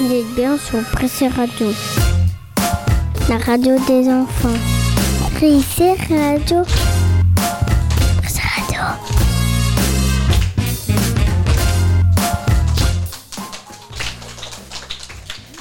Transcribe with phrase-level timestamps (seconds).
[0.00, 1.66] Vous êtes bien sur Pressé Radio,
[3.28, 4.54] la radio des enfants.
[5.34, 6.62] Pressé Radio.
[8.22, 8.80] Pressé Radio.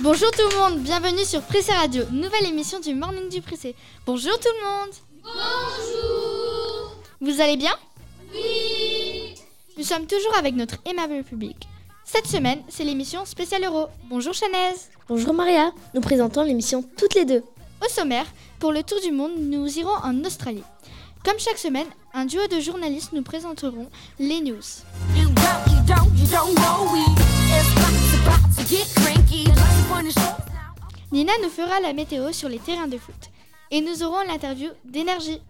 [0.02, 3.76] Bonjour tout le monde, bienvenue sur Pressé Radio, nouvelle émission du Morning du Pressé.
[4.06, 4.94] Bonjour tout le monde
[5.24, 7.74] Bonjour Vous allez bien?
[8.34, 8.65] Oui
[9.88, 11.68] Nous sommes toujours avec notre aimable public.
[12.06, 13.86] Cette semaine, c'est l'émission spéciale Euro.
[14.10, 17.44] Bonjour Chanaise Bonjour Maria, nous présentons l'émission toutes les deux.
[17.86, 18.26] Au sommaire,
[18.58, 20.64] pour le tour du monde, nous irons en Australie.
[21.24, 23.88] Comme chaque semaine, un duo de journalistes nous présenteront
[24.18, 24.56] les news.
[31.12, 33.30] Nina nous fera la météo sur les terrains de foot.
[33.70, 35.42] Et nous aurons l'interview d'énergie.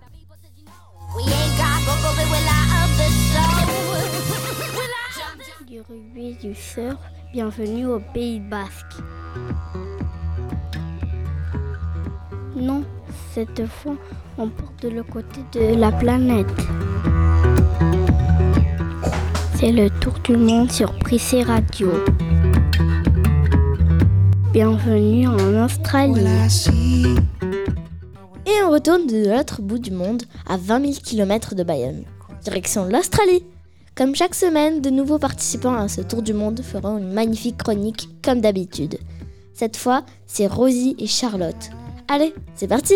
[5.76, 5.82] Du
[6.36, 6.96] du surf,
[7.34, 8.95] bienvenue au Pays Basque.
[12.56, 12.86] Non,
[13.34, 13.95] cette fois,
[14.38, 16.48] on porte de le côté de la planète.
[19.56, 21.92] C'est le tour du monde sur Prissé Radio.
[24.54, 26.22] Bienvenue en Australie.
[28.45, 32.06] Et on retourne de l'autre bout du monde, à 20 000 km de Bayonne.
[32.45, 33.44] Direction l'Australie.
[33.96, 38.10] Comme chaque semaine, de nouveaux participants à ce tour du monde feront une magnifique chronique,
[38.22, 38.98] comme d'habitude.
[39.54, 41.70] Cette fois, c'est Rosie et Charlotte.
[42.10, 42.96] Allez, c'est parti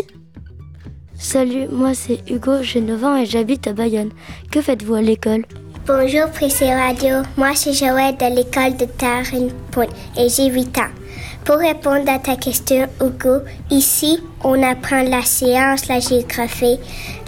[1.17, 4.11] Salut, moi c'est Hugo, j'ai 9 ans et j'habite à Bayonne.
[4.51, 5.45] Que faites-vous à l'école?
[5.87, 10.91] Bonjour Prissé Radio, moi c'est Joël de l'école de Tarn Point et j'ai 8 ans.
[11.45, 13.39] Pour répondre à ta question, Hugo,
[13.71, 16.79] ici, on apprend la science, la géographie,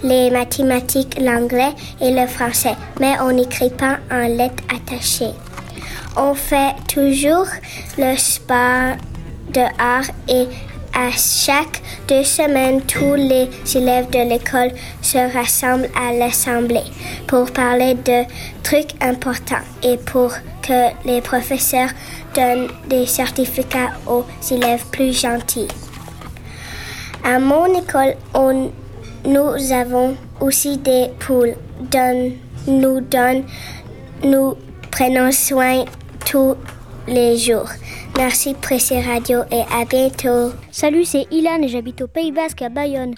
[0.04, 5.34] les mathématiques, l'anglais et le français, mais on n'écrit pas en lettres attachées.
[6.16, 7.46] On fait toujours
[7.98, 8.96] le sport
[9.52, 10.46] dehors et
[10.94, 16.84] à chaque deux semaines, tous les élèves de l'école se rassemblent à l'assemblée
[17.26, 18.24] pour parler de
[18.62, 20.32] trucs importants et pour
[20.62, 21.90] que les professeurs
[22.34, 25.68] donnent des certificats aux élèves plus gentils.
[27.24, 28.70] À mon école, on,
[29.24, 31.54] nous avons aussi des poules
[31.90, 32.32] dont
[32.66, 33.44] nous donnent,
[34.24, 34.56] nous
[34.90, 35.84] prenons soin
[36.24, 36.56] tous
[37.06, 37.68] les jours.
[38.16, 40.52] Merci Pressé Radio et à bientôt.
[40.70, 43.14] Salut, c'est Ilan et j'habite au Pays Basque à Bayonne.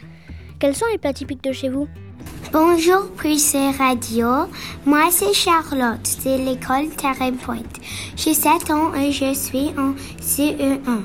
[0.59, 1.89] Quels sont les plats typiques de chez vous?
[2.53, 4.47] Bonjour Prissé Radio,
[4.87, 7.59] moi c'est Charlotte de l'école Terrain Point.
[8.17, 11.03] J'ai 7 ans et je suis en CE1.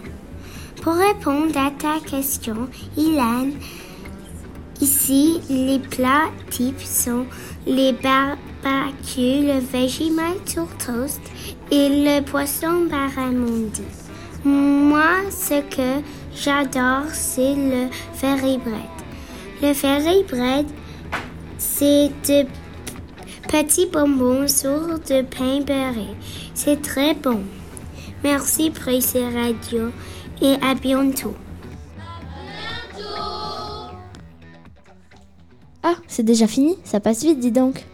[0.83, 3.47] Pour répondre à ta question, Ilan,
[4.79, 7.25] ici les plats types sont
[7.65, 7.93] les
[8.63, 11.21] barbecues, le Vegemite sur toast
[11.71, 13.83] et le poisson barramundi.
[14.43, 16.01] Moi, ce que
[16.35, 18.95] j'adore, c'est le ferry bread.
[19.61, 20.65] Le ferry bread,
[21.57, 22.47] c'est de
[23.49, 26.07] petits bonbons sur de pain beurré.
[26.53, 27.41] C'est très bon.
[28.23, 29.91] Merci Pressé Radio
[30.41, 31.35] et à bientôt.
[35.81, 37.85] Ah, c'est déjà fini Ça passe vite, dis donc.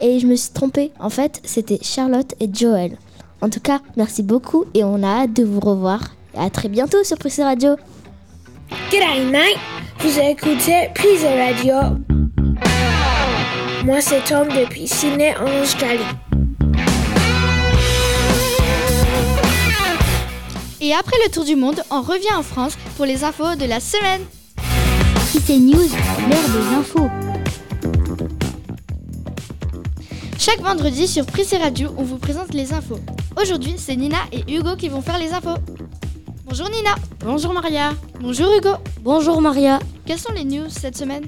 [0.00, 0.92] Et je me suis trompée.
[1.00, 2.98] En fait, c'était Charlotte et Joël.
[3.40, 6.00] En tout cas, merci beaucoup et on a hâte de vous revoir.
[6.34, 7.76] Et à très bientôt sur Pressé Radio.
[8.90, 9.58] G'day mate,
[10.00, 11.74] vous écoutez Prissé Radio.
[13.84, 16.02] Moi c'est Tom depuis Sydney en Australie.
[20.80, 23.80] Et après le tour du monde, on revient en France pour les infos de la
[23.80, 24.22] semaine.
[25.30, 25.88] Prissé News,
[26.28, 27.25] l'heure des infos.
[30.46, 33.00] Chaque vendredi sur Prissé Radio, on vous présente les infos.
[33.36, 35.58] Aujourd'hui, c'est Nina et Hugo qui vont faire les infos.
[36.44, 36.94] Bonjour Nina.
[37.18, 37.90] Bonjour Maria.
[38.20, 38.74] Bonjour Hugo.
[39.00, 39.80] Bonjour Maria.
[40.04, 41.24] Quelles sont les news cette semaine?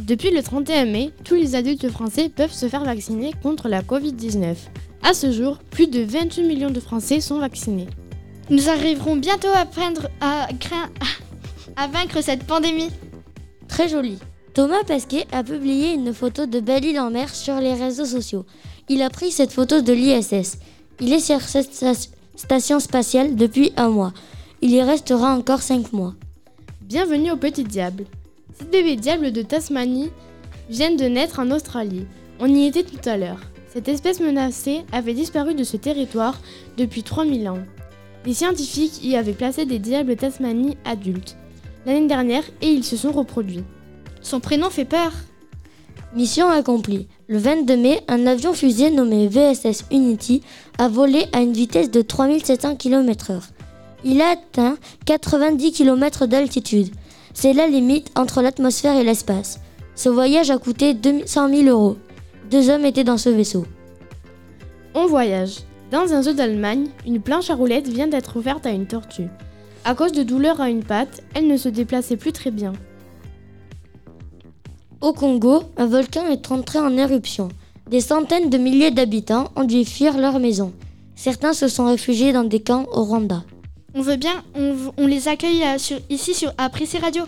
[0.00, 4.56] Depuis le 31 mai, tous les adultes français peuvent se faire vacciner contre la Covid-19.
[5.02, 7.88] À ce jour, plus de 28 millions de Français sont vaccinés.
[8.48, 12.90] Nous arriverons bientôt à, prendre, à vaincre cette pandémie.
[13.68, 14.16] Très joli.
[14.54, 18.44] Thomas Pesquet a publié une photo de Belle-Île en mer sur les réseaux sociaux.
[18.88, 20.58] Il a pris cette photo de l'ISS.
[21.00, 24.12] Il est sur cette sta- station spatiale depuis un mois.
[24.60, 26.14] Il y restera encore cinq mois.
[26.82, 28.04] Bienvenue au Petit Diable.
[28.58, 30.10] Six bébés diables de Tasmanie
[30.68, 32.04] viennent de naître en Australie.
[32.38, 33.40] On y était tout à l'heure.
[33.72, 36.38] Cette espèce menacée avait disparu de ce territoire
[36.76, 37.58] depuis 3000 ans.
[38.26, 41.36] Les scientifiques y avaient placé des diables Tasmanie adultes
[41.86, 43.64] l'année dernière et ils se sont reproduits.
[44.22, 45.12] Son prénom fait peur.
[46.14, 47.08] Mission accomplie.
[47.26, 50.42] Le 22 mai, un avion fusée nommé VSS Unity
[50.78, 53.40] a volé à une vitesse de 3700 km/h.
[54.04, 54.76] Il a atteint
[55.06, 56.92] 90 km d'altitude.
[57.34, 59.60] C'est la limite entre l'atmosphère et l'espace.
[59.94, 61.96] Ce voyage a coûté 200 000 euros.
[62.50, 63.64] Deux hommes étaient dans ce vaisseau.
[64.94, 65.60] On voyage.
[65.90, 69.28] Dans un zoo d'Allemagne, une planche à roulettes vient d'être ouverte à une tortue.
[69.84, 72.72] À cause de douleurs à une patte, elle ne se déplaçait plus très bien.
[75.02, 77.48] Au Congo, un volcan est entré en éruption.
[77.90, 80.72] Des centaines de milliers d'habitants ont dû fuir leur maison.
[81.16, 83.42] Certains se sont réfugiés dans des camps au Rwanda.
[83.94, 87.24] On veut bien, on, les accueille euh, sur- ici sur, Prissé Radio.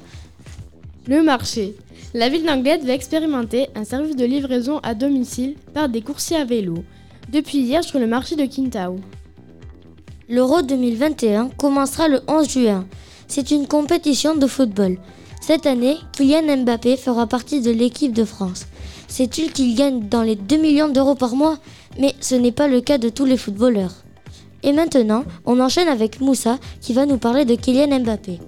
[1.08, 1.74] Le marché.
[2.14, 6.44] La ville d'Anglette va expérimenter un service de livraison à domicile par des coursiers à
[6.44, 6.76] vélo.
[7.32, 9.00] Depuis hier sur le marché de Quintao.
[10.28, 12.86] L'Euro 2021 commencera le 11 juin.
[13.26, 14.96] C'est une compétition de football.
[15.46, 18.64] Cette année, Kylian Mbappé fera partie de l'équipe de France.
[19.08, 21.58] Sais-tu qu'il gagne dans les 2 millions d'euros par mois?
[22.00, 23.93] Mais ce n'est pas le cas de tous les footballeurs.
[24.62, 28.41] Et maintenant, on enchaîne avec Moussa qui va nous parler de Kylian Mbappé.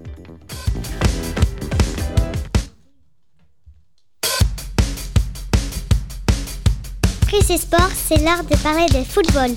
[7.29, 9.51] Chris et Sport, c'est l'heure de parler de football.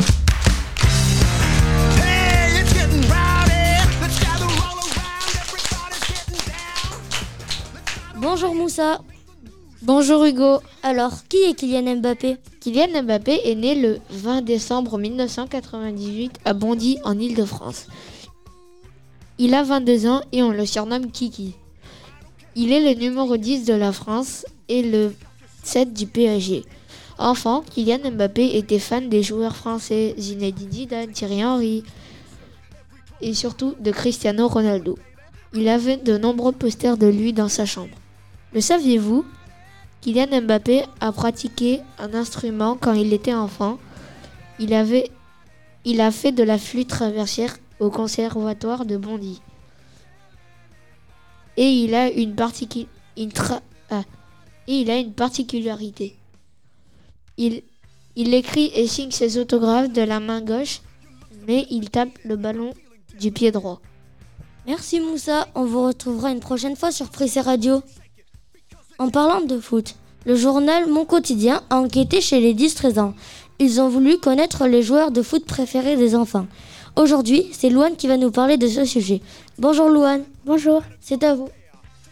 [8.21, 8.99] Bonjour Moussa.
[9.81, 10.59] Bonjour Hugo.
[10.83, 12.35] Alors, qui est Kylian Mbappé?
[12.59, 17.87] Kylian Mbappé est né le 20 décembre 1998 à Bondy en Île-de-France.
[19.37, 21.55] Il a 22 ans et on le surnomme Kiki.
[22.57, 25.15] Il est le numéro 10 de la France et le
[25.63, 26.65] 7 du PSG.
[27.19, 31.83] Enfant, Kylian Mbappé était fan des joueurs français Zinedine Zidane, Thierry Henry
[33.21, 34.97] et surtout de Cristiano Ronaldo.
[35.53, 37.95] Il avait de nombreux posters de lui dans sa chambre.
[38.53, 39.25] Le saviez-vous
[40.01, 43.77] Kylian Mbappé a pratiqué un instrument quand il était enfant?
[44.59, 45.11] Il, avait,
[45.85, 49.41] il a fait de la flûte traversière au conservatoire de Bondy.
[51.57, 52.35] Et il a une,
[53.89, 54.03] ah.
[54.67, 56.15] il particularité.
[57.37, 57.63] Il,
[58.15, 60.81] il écrit et signe ses autographes de la main gauche,
[61.47, 62.73] mais il tape le ballon
[63.19, 63.79] du pied droit.
[64.65, 67.81] Merci Moussa, on vous retrouvera une prochaine fois sur Prissé Radio.
[68.99, 73.13] En parlant de foot, le journal Mon Quotidien a enquêté chez les 10-13 ans.
[73.57, 76.47] Ils ont voulu connaître les joueurs de foot préférés des enfants.
[76.97, 79.21] Aujourd'hui, c'est Louane qui va nous parler de ce sujet.
[79.57, 81.47] Bonjour Louane, Bonjour, c'est à vous.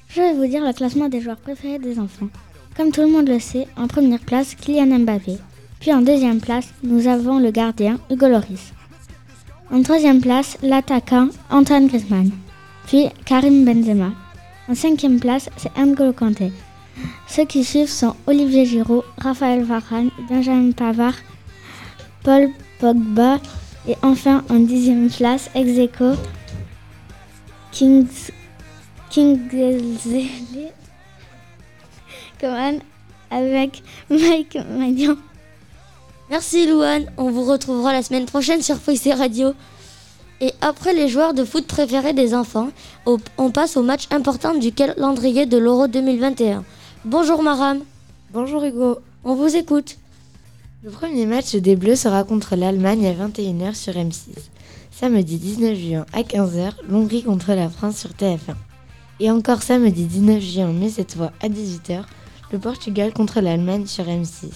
[0.07, 2.30] je vais vous dire le classement des joueurs préférés des enfants.
[2.78, 5.40] Comme tout le monde le sait, en première place, Kylian Mbappé.
[5.81, 8.72] Puis en deuxième place, nous avons le gardien Hugo Loris.
[9.74, 12.31] En troisième place, l'attaquant Antoine Griezmann.
[12.86, 14.12] Puis Karim Benzema.
[14.69, 16.54] En cinquième place, c'est N'Golo Kanté.
[17.28, 21.16] Ceux qui suivent sont Olivier Giroud, Raphaël Varane, Benjamin Pavard,
[22.24, 22.50] Paul
[22.80, 23.40] Pogba
[23.88, 26.14] et enfin en dixième place, ex aequo,
[27.72, 28.32] Kings
[29.10, 30.28] Kingsley
[32.40, 32.80] Coman
[33.30, 35.16] avec Mike Magnan.
[36.30, 39.54] Merci Louane, on vous retrouvera la semaine prochaine sur Prissé Radio.
[40.40, 42.70] Et après les joueurs de foot préférés des enfants,
[43.06, 46.64] on passe au match important du calendrier de l'Euro 2021.
[47.06, 47.80] Bonjour Maram,
[48.34, 49.00] Bonjour Hugo.
[49.24, 49.98] on vous écoute.
[50.84, 54.30] Le premier match des Bleus sera contre l'Allemagne à 21h sur M6.
[54.92, 58.56] Samedi 19 juin à 15h, l'Hongrie contre la France sur TF1.
[59.19, 62.04] Et encore samedi 19 juin, mais cette fois à 18h,
[62.52, 64.50] le Portugal contre l'Allemagne sur M6.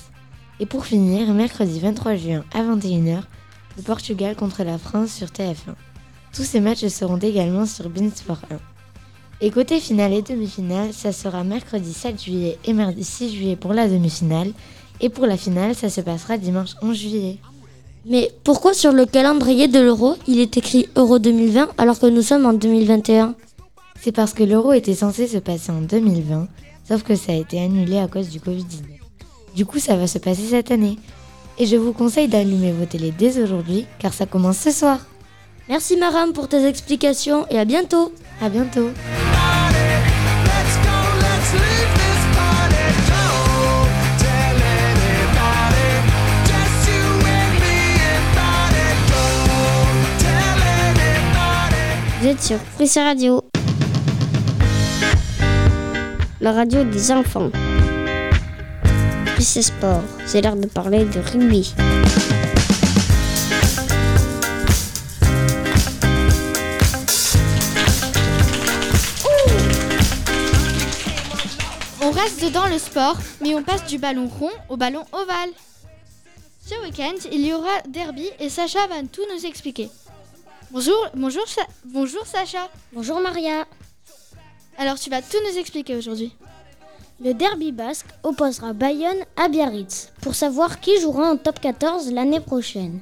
[0.60, 3.22] Et pour finir, mercredi 23 juin à 21h,
[3.78, 5.76] le Portugal contre la France sur TF1.
[6.34, 8.71] Tous ces matchs seront également sur Beansport 1.
[9.44, 13.74] Et côté finale et demi-finale, ça sera mercredi 7 juillet et mardi 6 juillet pour
[13.74, 14.52] la demi-finale.
[15.00, 17.38] Et pour la finale, ça se passera dimanche 11 juillet.
[18.06, 22.22] Mais pourquoi sur le calendrier de l'Euro, il est écrit Euro 2020 alors que nous
[22.22, 23.34] sommes en 2021
[24.00, 26.48] C'est parce que l'euro était censé se passer en 2020,
[26.88, 28.84] sauf que ça a été annulé à cause du Covid-19.
[29.56, 30.98] Du coup, ça va se passer cette année.
[31.58, 35.00] Et je vous conseille d'allumer vos télés dès aujourd'hui, car ça commence ce soir.
[35.72, 38.12] Merci Maram pour tes explications et à bientôt.
[38.42, 38.90] À bientôt.
[52.20, 53.42] Vous êtes sur Prissé Radio.
[56.42, 57.50] La radio des enfants.
[59.36, 61.74] Prissé Sport, c'est l'heure de parler de rugby.
[72.22, 75.50] On reste reste dans le sport, mais on passe du ballon rond au ballon ovale.
[76.64, 79.90] Ce week-end, il y aura derby et Sacha va tout nous expliquer.
[80.70, 82.70] Bonjour, bonjour, Sa- bonjour Sacha.
[82.94, 83.66] Bonjour Maria.
[84.78, 86.36] Alors tu vas tout nous expliquer aujourd'hui.
[87.24, 92.40] Le derby basque opposera Bayonne à Biarritz pour savoir qui jouera en top 14 l'année
[92.40, 93.00] prochaine.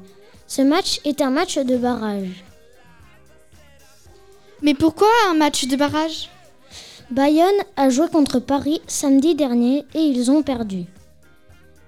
[0.47, 2.45] Ce match est un match de barrage.
[4.61, 6.29] Mais pourquoi un match de barrage?
[7.11, 10.85] Bayonne a joué contre Paris samedi dernier et ils ont perdu.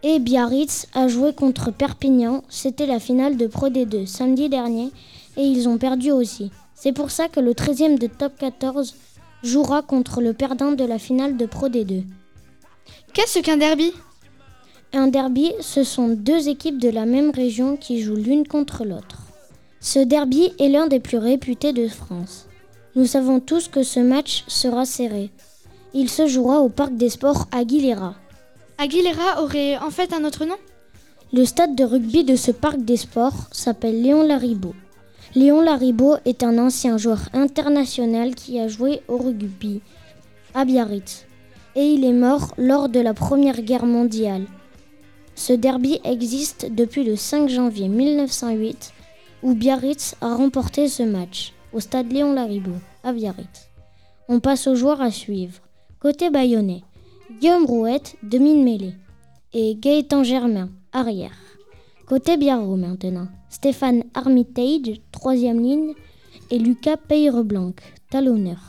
[0.01, 4.89] Et Biarritz a joué contre Perpignan, c'était la finale de Pro D2 samedi dernier
[5.37, 6.49] et ils ont perdu aussi.
[6.73, 8.95] C'est pour ça que le 13e de top 14
[9.43, 12.03] jouera contre le perdant de la finale de Pro D2.
[13.13, 13.93] Qu'est-ce qu'un derby?
[14.91, 19.21] Un derby, ce sont deux équipes de la même région qui jouent l'une contre l'autre.
[19.81, 22.47] Ce derby est l'un des plus réputés de France.
[22.93, 25.29] Nous savons tous que ce match sera serré.
[25.93, 28.15] Il se jouera au Parc des Sports Aguilera.
[28.77, 30.57] Aguilera aurait en fait un autre nom?
[31.31, 34.75] Le stade de rugby de ce Parc des Sports s'appelle Léon Laribout.
[35.35, 39.79] Léon Laribout est un ancien joueur international qui a joué au rugby
[40.53, 41.25] à Biarritz
[41.77, 44.47] et il est mort lors de la Première Guerre mondiale.
[45.35, 48.91] Ce derby existe depuis le 5 janvier 1908
[49.43, 53.69] où Biarritz a remporté ce match au stade Léon Laribout à Biarritz.
[54.27, 55.59] On passe aux joueurs à suivre.
[55.99, 56.83] Côté bayonnais,
[57.39, 58.95] Guillaume Rouette, demi-mêlée,
[59.53, 61.37] et Gaëtan Germain, arrière.
[62.07, 65.93] Côté Biarro maintenant, Stéphane Armitage, troisième ligne,
[66.49, 67.73] et Lucas Peyreblanc,
[68.09, 68.59] talonneur.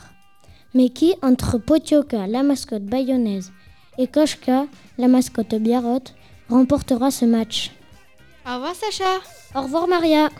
[0.74, 3.52] Mais qui, entre Potioka, la mascotte bayonnaise,
[3.98, 4.66] et Koshka,
[4.98, 6.14] la mascotte biarrotte,
[6.48, 7.72] remportera ce match?
[8.46, 9.04] Au revoir Sacha.
[9.54, 10.30] Au revoir Maria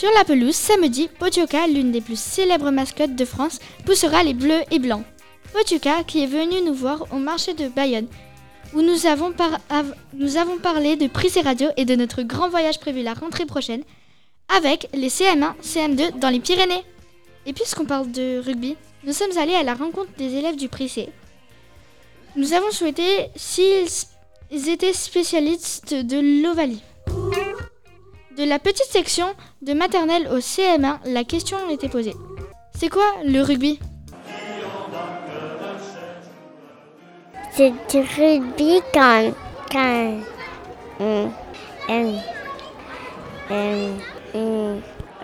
[0.00, 4.62] Sur la pelouse, samedi, Potioka, l'une des plus célèbres mascottes de France, poussera les bleus
[4.70, 5.04] et blancs.
[5.52, 8.06] Potioka, qui est venu nous voir au marché de Bayonne,
[8.72, 9.30] où nous avons,
[10.62, 13.82] parlé de Prise et Radio et de notre grand voyage prévu la rentrée prochaine,
[14.48, 16.82] avec les CM1, CM2 dans les Pyrénées.
[17.44, 21.10] Et puisqu'on parle de rugby, nous sommes allés à la rencontre des élèves du Prissé.
[22.36, 23.84] Nous avons souhaité s'ils
[24.50, 26.82] ils étaient spécialistes de l'Ovalie.
[28.36, 29.26] De la petite section
[29.60, 32.14] de maternelle au CM1, la question était posée.
[32.78, 33.80] C'est quoi le rugby?
[37.52, 39.32] C'est du rugby quand.
[39.70, 40.20] quand.
[41.00, 41.32] hum,
[41.88, 42.20] hum,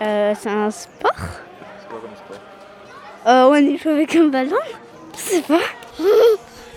[0.01, 1.13] euh, c'est un sport?
[1.79, 2.37] C'est quoi comme sport
[3.25, 4.57] euh, On y joue avec un ballon?
[5.15, 5.61] Je sais pas?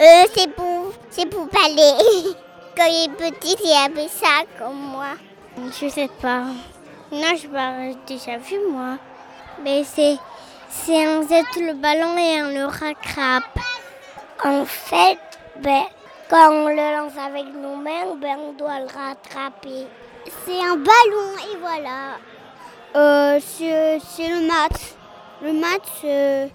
[0.01, 1.77] Euh, c'est pour, c'est pour parler.
[2.75, 5.09] Quand il est petit, il avait ça comme moi.
[5.57, 6.45] Je sais pas.
[7.13, 8.97] Non, je l'ai déjà vu moi.
[9.63, 10.17] Mais c'est,
[10.69, 13.59] c'est on jette le ballon et on le rattrape.
[14.45, 15.19] En fait,
[15.61, 15.83] ben,
[16.29, 19.87] quand on le lance avec nos mains, ben, on doit le rattraper.
[20.47, 22.17] C'est un ballon et voilà.
[22.95, 24.95] Euh, c'est, le match.
[25.43, 26.47] Le match, euh,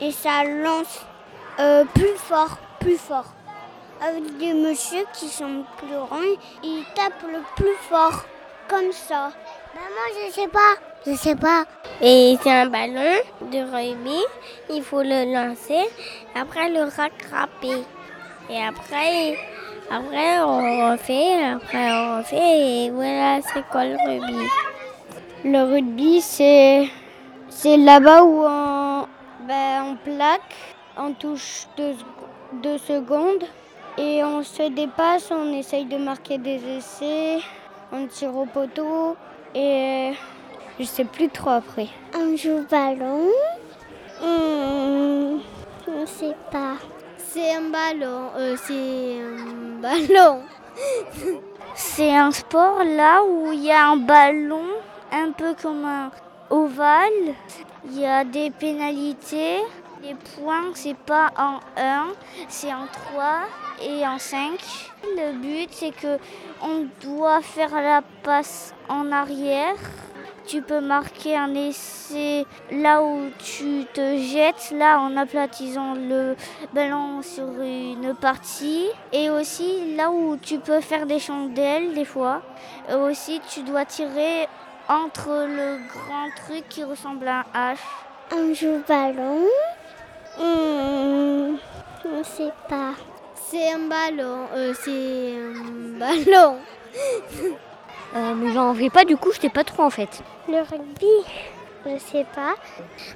[0.00, 1.00] et ça lance
[1.60, 3.32] euh, plus fort, plus fort.
[4.00, 6.18] Avec des messieurs qui sont plus grands,
[6.62, 8.24] ils tapent le plus fort,
[8.72, 9.30] comme ça.
[9.74, 10.74] Maman, je sais pas.
[11.06, 11.64] Je sais pas.
[12.00, 14.18] Et c'est un ballon de rugby.
[14.70, 15.84] Il faut le lancer,
[16.34, 17.82] après le rattraper.
[18.48, 19.36] Et après,
[19.90, 24.48] après on refait, après on refait, et voilà, c'est quoi le rugby?
[25.44, 26.88] Le rugby, c'est,
[27.50, 29.06] c'est là-bas où on,
[29.46, 30.54] ben, on plaque,
[30.96, 31.94] on touche deux,
[32.62, 33.44] deux secondes
[33.98, 37.38] et on se dépasse, on essaye de marquer des essais,
[37.92, 39.16] on tire au poteau
[39.54, 40.12] et
[40.78, 41.88] je sais plus trop après.
[42.14, 43.28] On joue au ballon?
[44.20, 45.40] Hmm,
[45.86, 46.76] Je sais pas.
[47.18, 50.42] C'est un ballon, euh, c'est un ballon.
[51.74, 54.64] c'est un sport là où il y a un ballon,
[55.12, 56.10] un peu comme un
[56.50, 57.34] ovale.
[57.84, 59.58] Il y a des pénalités.
[60.02, 62.08] Les points, c'est pas en 1,
[62.48, 63.42] c'est en 3
[63.82, 64.58] et en 5.
[65.16, 66.18] Le but, c'est que
[66.62, 69.76] on doit faire la passe en arrière.
[70.46, 76.36] Tu peux marquer un essai là où tu te jettes, là en aplatissant le
[76.72, 78.86] ballon sur une partie.
[79.12, 82.42] Et aussi là où tu peux faire des chandelles des fois.
[82.90, 84.48] Et aussi tu dois tirer
[84.88, 87.78] entre le grand truc qui ressemble à un H.
[88.34, 89.46] On joue ballon?
[90.38, 91.56] Hmm,
[92.04, 92.94] Je sais pas.
[93.52, 96.56] C'est un ballon, euh, c'est un ballon.
[98.16, 100.22] Euh, mais j'en fais pas, du coup, je sais pas trop en fait.
[100.48, 101.06] Le rugby,
[101.84, 102.54] Je sais pas.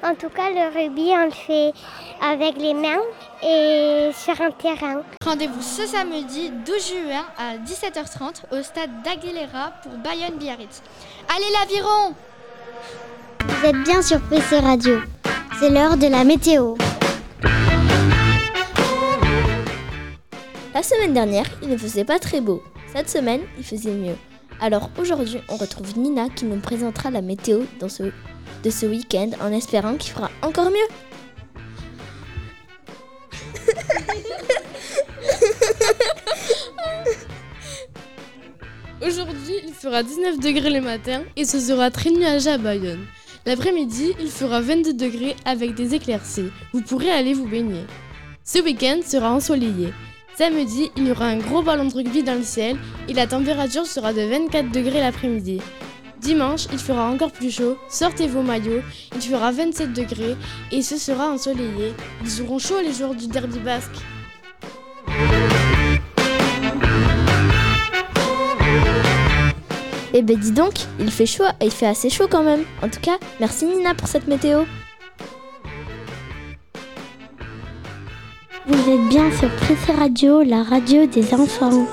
[0.06, 1.72] En tout cas, le rugby, on le fait
[2.22, 3.02] avec les mains
[3.42, 5.02] et sur un terrain.
[5.24, 10.82] Rendez-vous ce samedi 12 juin à 17h30 au stade d'Aguilera pour Bayonne-Biarritz.
[11.34, 12.14] Allez l'aviron
[13.40, 14.98] Vous êtes bien sur PC Radio.
[15.58, 16.74] C'est l'heure de la météo.
[20.76, 22.62] La semaine dernière, il ne faisait pas très beau.
[22.92, 24.16] Cette semaine, il faisait mieux.
[24.60, 27.88] Alors aujourd'hui, on retrouve Nina qui nous présentera la météo de
[28.68, 30.76] ce week-end en espérant qu'il fera encore mieux.
[39.06, 43.06] Aujourd'hui, il fera 19 degrés le matin et ce sera très nuageux à Bayonne.
[43.46, 46.52] L'après-midi, il fera 22 degrés avec des éclaircies.
[46.74, 47.86] Vous pourrez aller vous baigner.
[48.44, 49.94] Ce week-end sera ensoleillé.
[50.36, 52.76] Samedi, il y aura un gros ballon de rugby dans le ciel
[53.08, 55.62] et la température sera de 24 degrés l'après-midi.
[56.20, 58.82] Dimanche, il fera encore plus chaud, sortez vos maillots,
[59.14, 60.36] il fera 27 degrés
[60.70, 61.94] et ce sera ensoleillé.
[62.22, 63.96] Ils auront chaud les joueurs du derby basque.
[70.12, 72.64] Eh ben dis donc, il fait chaud et il fait assez chaud quand même.
[72.82, 74.64] En tout cas, merci Nina pour cette météo.
[78.68, 81.86] Vous êtes bien sur PC Radio, la radio des enfants.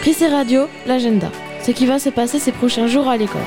[0.00, 1.30] Prissé Radio, l'agenda.
[1.62, 3.40] Ce qui va se passer ces prochains jours à l'école.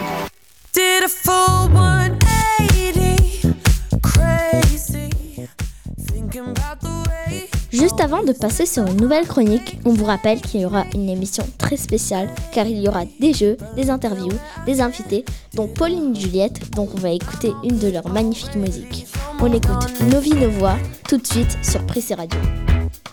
[7.79, 11.07] Juste avant de passer sur une nouvelle chronique, on vous rappelle qu'il y aura une
[11.07, 16.13] émission très spéciale car il y aura des jeux, des interviews, des invités, dont Pauline
[16.13, 19.07] et Juliette, donc on va écouter une de leurs magnifiques musiques.
[19.39, 20.75] On écoute Nos vies, nos voix
[21.07, 22.37] tout de suite sur Prissé Radio.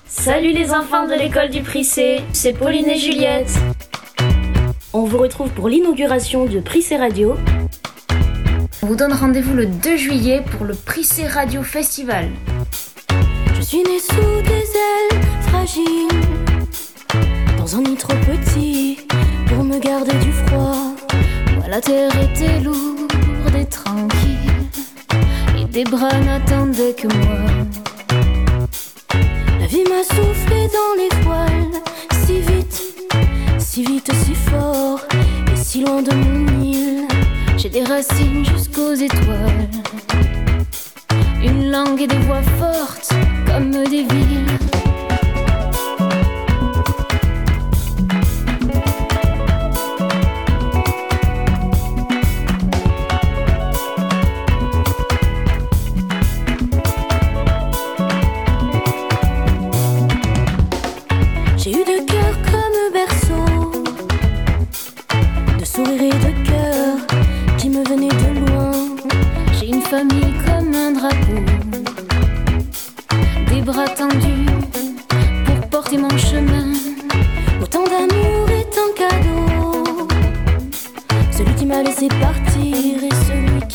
[0.09, 3.57] Salut les enfants de l'école du Prissé, c'est Pauline et Juliette.
[4.93, 7.37] On vous retrouve pour l'inauguration de Prissé Radio.
[8.83, 12.31] On vous donne rendez-vous le 2 juillet pour le Prissé Radio Festival.
[13.69, 16.07] Suis née sous des ailes fragiles,
[17.59, 18.99] dans un nid trop petit
[19.49, 20.95] pour me garder du froid.
[21.57, 24.52] Moi, la terre était lourde et tranquille,
[25.59, 27.39] et des bras n'attendaient que moi.
[29.59, 31.83] La vie m'a soufflé dans les voiles,
[32.25, 32.83] si vite,
[33.59, 35.00] si vite, si fort,
[35.52, 37.09] et si loin de mon île.
[37.57, 39.69] J'ai des racines jusqu'aux étoiles.
[41.43, 43.11] Une langue et des voix fortes
[43.56, 44.75] comme des villes.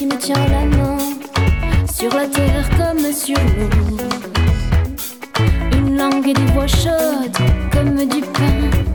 [0.01, 0.97] Qui me tient la main
[1.93, 4.09] sur la terre comme sur l'eau.
[5.77, 7.37] Une langue et des voix chaudes
[7.71, 8.90] comme du pain.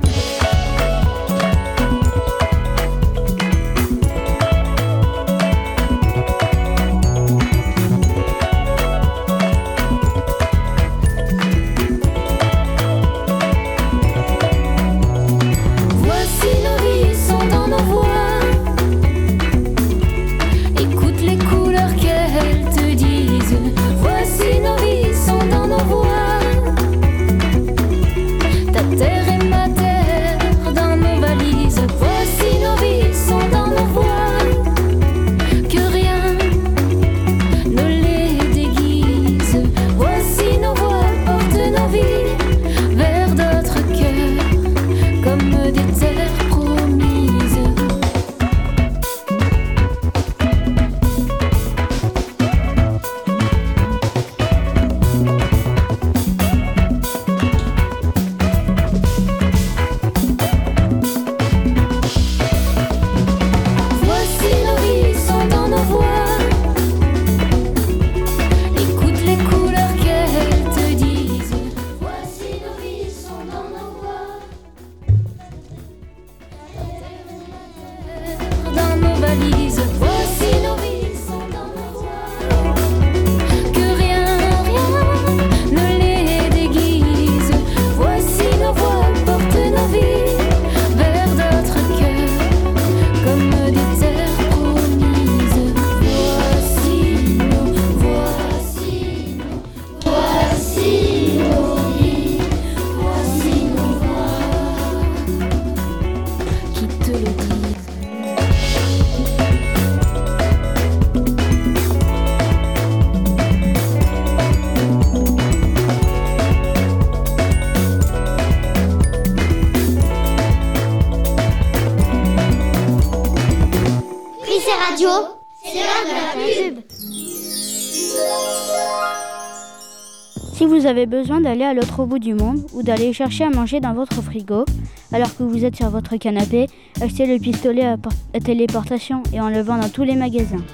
[131.05, 134.65] Besoin d'aller à l'autre bout du monde ou d'aller chercher à manger dans votre frigo,
[135.13, 136.69] alors que vous êtes sur votre canapé,
[137.03, 140.65] achetez le pistolet à téléportation et en le vend dans tous les magasins.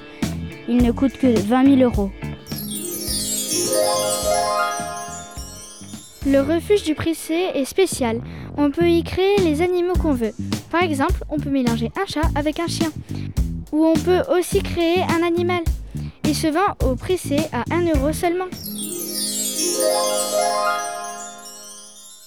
[0.69, 2.11] Il ne coûte que 20 000 euros.
[6.25, 8.21] Le refuge du Prissé est spécial.
[8.57, 10.33] On peut y créer les animaux qu'on veut.
[10.71, 12.93] Par exemple, on peut mélanger un chat avec un chien.
[13.73, 15.63] Ou on peut aussi créer un animal.
[16.25, 18.47] Il se vend au Prissé à 1 euro seulement.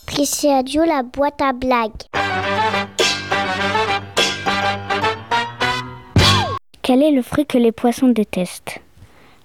[0.06, 1.92] Prissé Radio, la boîte à blagues.
[6.82, 8.80] Quel est le fruit que les poissons détestent?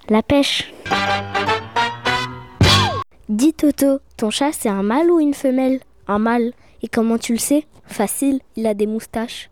[0.09, 0.73] La pêche.
[3.27, 5.79] Dis Toto, ton chat c'est un mâle ou une femelle?
[6.07, 6.53] Un mâle.
[6.83, 7.65] Et comment tu le sais?
[7.85, 9.49] Facile, il a des moustaches.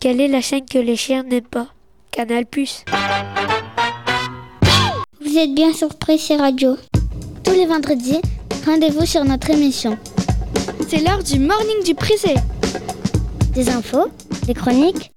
[0.00, 1.68] Quelle est la chaîne que les chiens n'aiment pas?
[2.10, 2.84] Canal Plus.
[5.34, 6.76] Vous êtes bien sur Prissé Radio.
[7.42, 8.20] Tous les vendredis,
[8.64, 9.98] rendez-vous sur notre émission.
[10.88, 12.36] C'est l'heure du morning du Prissé.
[13.52, 14.06] Des infos,
[14.46, 15.10] des chroniques,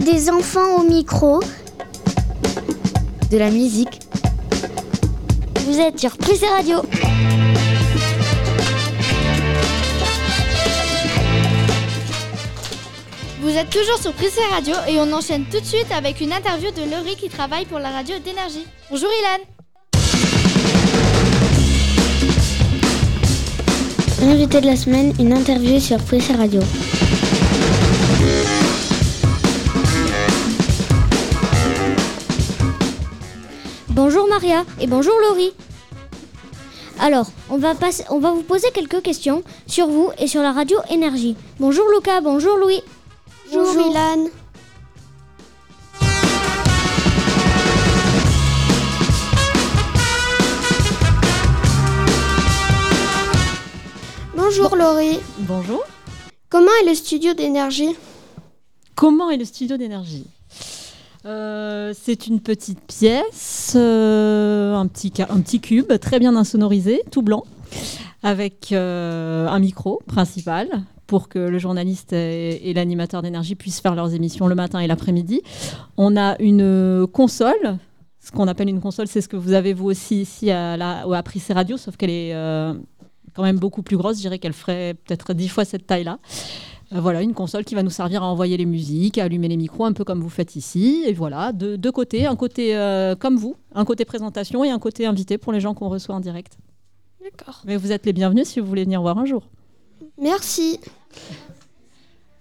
[0.00, 1.38] Des enfants au micro.
[3.30, 4.00] De la musique.
[5.64, 6.78] Vous êtes sur Prissé Radio.
[13.40, 16.72] Vous êtes toujours sur Prissé Radio et on enchaîne tout de suite avec une interview
[16.72, 18.66] de Laurie qui travaille pour la radio d'énergie.
[18.90, 19.44] Bonjour Ilan.
[24.32, 26.60] Invité de la semaine, une interview sur Prissé Radio.
[33.90, 35.52] Bonjour Maria et bonjour Laurie.
[36.98, 40.50] Alors, on va, passer, on va vous poser quelques questions sur vous et sur la
[40.50, 41.36] radio Énergie.
[41.60, 42.82] Bonjour Lucas, bonjour Louis.
[43.50, 44.30] Bonjour, Ilan.
[54.36, 55.18] Bonjour Laurie.
[55.40, 55.82] Bonjour.
[56.48, 57.96] Comment est le studio d'énergie?
[58.94, 60.26] Comment est le studio d'énergie?
[61.26, 67.02] Euh, C'est une petite pièce, euh, un, petit, ca- un petit cube très bien insonorisé,
[67.10, 67.44] tout blanc,
[68.22, 70.68] avec euh, un micro principal
[71.08, 74.86] pour que le journaliste et, et l'animateur d'énergie puissent faire leurs émissions le matin et
[74.86, 75.42] l'après-midi.
[75.96, 77.78] On a une console.
[78.20, 81.04] Ce qu'on appelle une console, c'est ce que vous avez vous aussi ici à, la,
[81.10, 82.74] à Prissé Radio, sauf qu'elle est euh,
[83.34, 84.16] quand même beaucoup plus grosse.
[84.16, 86.18] Je dirais qu'elle ferait peut-être dix fois cette taille-là.
[86.92, 89.56] Euh, voilà, une console qui va nous servir à envoyer les musiques, à allumer les
[89.56, 91.04] micros, un peu comme vous faites ici.
[91.06, 94.78] Et voilà, deux, deux côtés, un côté euh, comme vous, un côté présentation et un
[94.78, 96.58] côté invité pour les gens qu'on reçoit en direct.
[97.22, 97.62] D'accord.
[97.64, 99.48] Mais vous êtes les bienvenus si vous voulez venir voir un jour.
[100.20, 100.78] Merci.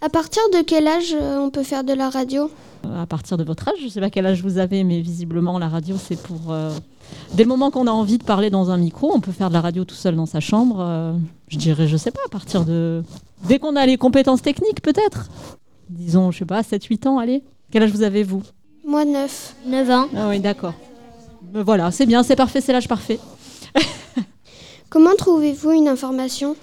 [0.01, 2.51] À partir de quel âge euh, on peut faire de la radio?
[2.85, 5.01] Euh, À partir de votre âge, je ne sais pas quel âge vous avez, mais
[5.01, 6.51] visiblement la radio c'est pour...
[6.51, 6.71] euh,
[7.33, 9.53] Dès le moment qu'on a envie de parler dans un micro, on peut faire de
[9.53, 10.77] la radio tout seul dans sa chambre.
[10.81, 11.13] euh,
[11.47, 13.01] je dirais, je sais pas, à partir de...
[13.47, 15.29] Dès qu'on a les compétences techniques peut-être.
[15.89, 17.43] Disons, je sais pas, 7-8 ans, allez.
[17.71, 18.43] Quel âge vous avez vous?
[18.85, 19.55] Moi 9.
[19.65, 20.07] 9 ans.
[20.15, 20.73] Ah oui, d'accord.
[21.53, 23.19] Voilà, c'est bien, c'est parfait, c'est l'âge parfait.
[24.89, 26.55] Comment trouvez-vous une information?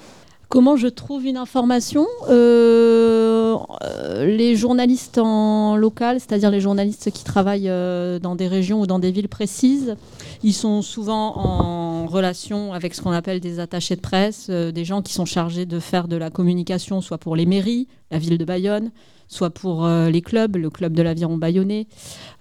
[0.48, 3.56] Comment je trouve une information Euh,
[4.26, 8.98] Les journalistes en local, c'est-à-dire les journalistes qui travaillent euh, dans des régions ou dans
[8.98, 9.96] des villes précises,
[10.42, 14.84] ils sont souvent en relation avec ce qu'on appelle des attachés de presse, euh, des
[14.84, 18.38] gens qui sont chargés de faire de la communication, soit pour les mairies, la ville
[18.38, 18.90] de Bayonne,
[19.34, 21.86] soit pour euh, les clubs, le club de l'aviron bayonnais,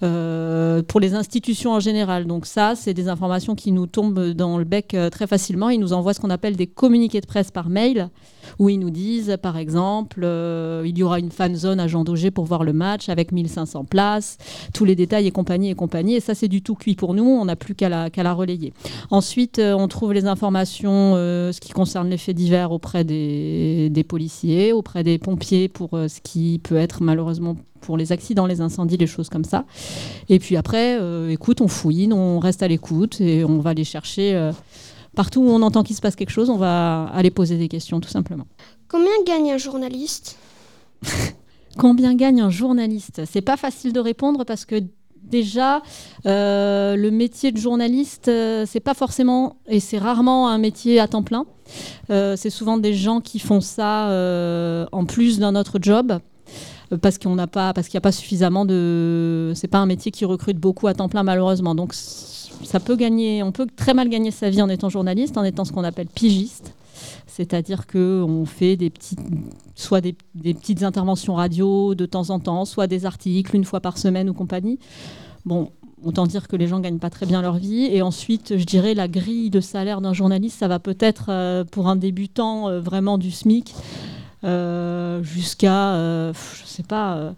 [0.04, 2.26] euh, pour les institutions en général.
[2.26, 5.70] Donc ça, c'est des informations qui nous tombent dans le bec euh, très facilement.
[5.70, 8.10] Ils nous envoient ce qu'on appelle des communiqués de presse par mail,
[8.60, 12.04] où ils nous disent, par exemple, euh, il y aura une fan zone à Jean
[12.04, 14.38] Daugé pour voir le match avec 1500 places,
[14.74, 16.16] tous les détails et compagnie et compagnie.
[16.16, 17.26] Et ça, c'est du tout cuit pour nous.
[17.26, 18.74] On n'a plus qu'à la, relayer.
[19.12, 24.06] Ensuite, euh, on trouve les informations, euh, ce qui concerne les faits divers auprès des,
[24.08, 28.98] policiers, auprès des pompiers pour ce qui peut être malheureusement pour les accidents, les incendies,
[28.98, 29.66] les choses comme ça.
[30.30, 34.52] Et puis après, écoute, on fouine, on reste à l'écoute et on va les chercher
[35.16, 38.00] partout où on entend qu'il se passe quelque chose, on va aller poser des questions
[38.00, 38.46] tout simplement.
[38.88, 40.38] Combien gagne un journaliste?
[41.78, 43.22] Combien gagne un journaliste?
[43.26, 44.84] C'est pas facile de répondre parce que
[45.24, 45.82] déjà,
[46.26, 51.08] euh, le métier de journaliste, euh, c'est pas forcément et c'est rarement un métier à
[51.08, 51.46] temps plein.
[52.10, 54.08] Euh, c'est souvent des gens qui font ça
[54.92, 56.20] en plus d'un autre job
[57.02, 59.54] parce qu'on n'a pas, parce qu'il n'y a pas suffisamment de.
[59.56, 61.74] C'est pas un métier qui recrute beaucoup à temps plein malheureusement.
[61.74, 61.94] Donc
[62.64, 65.66] ça peut gagner, on peut très mal gagner sa vie en étant journaliste, en étant
[65.66, 66.74] ce qu'on appelle pigiste.
[67.26, 69.20] C'est-à-dire qu'on fait des petites,
[69.76, 73.98] soit des, petites interventions radio de temps en temps, soit des articles une fois par
[73.98, 74.80] semaine ou compagnie.
[75.46, 75.72] Bon,
[76.04, 77.86] autant dire que les gens gagnent pas très bien leur vie.
[77.86, 81.88] Et ensuite, je dirais la grille de salaire d'un journaliste, ça va peut-être euh, pour
[81.88, 83.74] un débutant euh, vraiment du SMIC
[84.44, 87.34] euh, jusqu'à, je sais pas.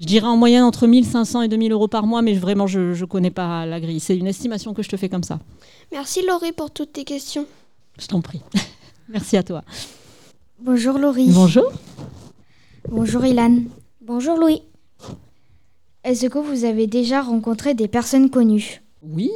[0.00, 3.04] Je dirais en moyenne entre 1500 et 2000 euros par mois, mais vraiment, je ne
[3.04, 4.00] connais pas la grille.
[4.00, 5.40] C'est une estimation que je te fais comme ça.
[5.92, 7.46] Merci Laurie pour toutes tes questions.
[7.98, 8.40] Je t'en prie.
[9.08, 9.64] Merci à toi.
[10.60, 11.30] Bonjour Laurie.
[11.30, 11.72] Bonjour.
[12.88, 13.58] Bonjour Ilan.
[14.00, 14.62] Bonjour Louis.
[16.04, 18.82] Est-ce que vous avez déjà rencontré des personnes connues?
[19.02, 19.30] Oui.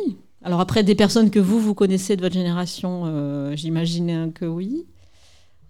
[0.44, 4.86] Alors après, des personnes que vous, vous connaissez de votre génération, euh, j'imagine que oui.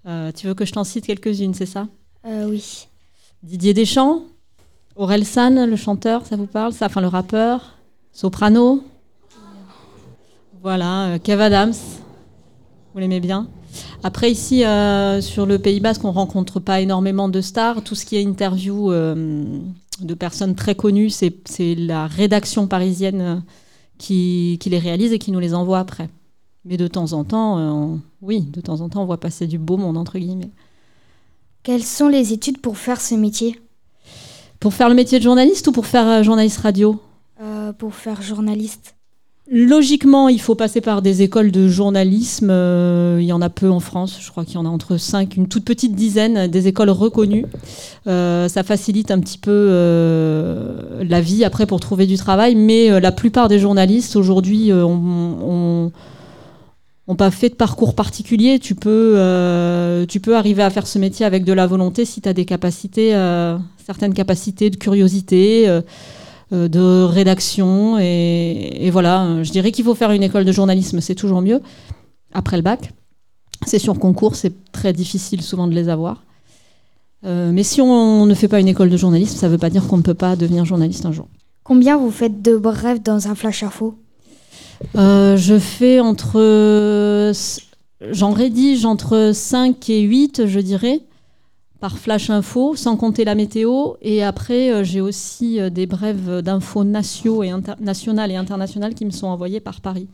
[0.07, 1.89] Euh, tu veux que je t'en cite quelques-unes, c'est ça?
[2.27, 2.87] Euh, Oui.
[3.43, 4.23] Didier Deschamps,
[4.95, 7.79] Aurel San, le chanteur, ça vous parle ça Enfin, le rappeur,
[8.13, 8.85] Soprano?
[10.63, 11.73] Voilà, euh, Kev Adams,
[12.93, 13.49] vous l'aimez bien.
[14.03, 17.83] Après, ici, euh, sur le Pays Basque, on rencontre pas énormément de stars.
[17.83, 19.59] Tout ce qui est interview euh,
[20.01, 23.43] de personnes très connues, c'est la rédaction parisienne
[23.97, 26.11] qui, les réalise et qui nous les envoie après.
[26.67, 29.79] Mais de temps en temps, oui, de temps en temps, on voit passer du beau
[29.79, 30.51] monde, entre guillemets.
[31.63, 33.59] Quelles sont les études pour faire ce métier?
[34.63, 37.01] Pour faire le métier de journaliste ou pour faire euh, journaliste radio?
[37.43, 38.95] Euh, Pour faire journaliste.
[39.51, 42.49] Logiquement, il faut passer par des écoles de journalisme.
[42.49, 44.19] euh, il y en a peu en France.
[44.21, 47.45] Je crois qu'il y en a entre 5, une toute petite dizaine, des écoles reconnues.
[48.07, 52.55] Euh, ça facilite un petit peu euh, la vie après pour trouver du travail.
[52.55, 54.87] Mais la plupart des journalistes aujourd'hui ont,
[55.45, 55.93] ont-
[57.13, 58.59] ont pas fait de parcours particulier.
[58.59, 62.21] Tu peux, euh, tu peux arriver à faire ce métier avec de la volonté si
[62.21, 65.69] tu as des capacités, euh, certaines capacités de curiosité.
[65.69, 65.83] euh,
[66.53, 67.99] de rédaction.
[67.99, 71.63] Et, voilà, je dirais qu'il faut faire une école de journalisme, c'est toujours mieux.
[72.35, 72.93] Après le bac,
[73.65, 76.23] c'est sur concours, c'est très difficile souvent de les avoir.
[77.25, 79.87] Mais si on ne fait pas une école de journalisme, ça ne veut pas dire
[79.87, 81.27] qu'on ne peut pas devenir journaliste un jour.
[81.65, 83.95] Combien vous faites de brefs dans un flash info?
[84.97, 87.33] Euh, je fais entre.
[88.11, 91.01] J'en rédige entre 5 et 8, je dirais,
[91.79, 93.93] par flash info, sans compter la météo.
[94.03, 98.95] Et après, euh, j'ai aussi euh, des brèves d'infos nationaux et inter- nationales et internationales
[98.95, 100.09] qui me sont envoyées par Paris.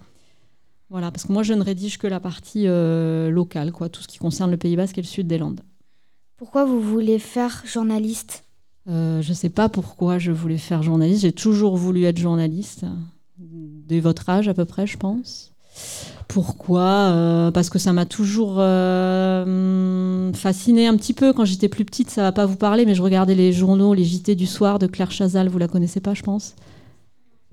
[0.90, 4.08] Voilà, parce que moi, je ne rédige que la partie euh, locale, quoi, tout ce
[4.08, 5.60] qui concerne le Pays Basque et le sud des Landes.
[6.36, 8.44] Pourquoi vous voulez faire journaliste?
[8.88, 11.22] Euh, je ne sais pas pourquoi je voulais faire journaliste.
[11.22, 12.84] J'ai toujours voulu être journaliste,
[13.38, 15.52] dès votre âge à peu près, je pense.
[16.26, 19.42] Pourquoi Euh, Parce que ça m'a toujours euh,
[20.28, 21.32] hum, fasciné un petit peu.
[21.32, 24.04] Quand j'étais plus petite, ça va pas vous parler, mais je regardais les journaux, les
[24.04, 25.48] JT du soir de Claire Chazal.
[25.48, 26.54] Vous la connaissez pas, je pense?